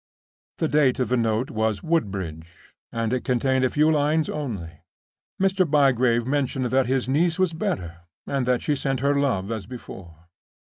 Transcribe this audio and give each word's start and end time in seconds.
The 0.57 0.67
date 0.67 0.97
of 0.97 1.09
the 1.09 1.15
note 1.15 1.51
was 1.51 1.83
"Woodbridge," 1.83 2.73
and 2.91 3.13
it 3.13 3.23
contained 3.23 3.63
a 3.63 3.69
few 3.69 3.91
lines 3.91 4.29
only. 4.29 4.79
Mr. 5.39 5.63
Bygrave 5.69 6.25
mentioned 6.25 6.65
that 6.73 6.87
his 6.87 7.07
niece 7.07 7.37
was 7.37 7.53
better, 7.53 7.97
and 8.25 8.47
that 8.47 8.63
she 8.63 8.75
sent 8.75 9.01
her 9.01 9.13
love 9.13 9.51
as 9.51 9.67
before. 9.67 10.25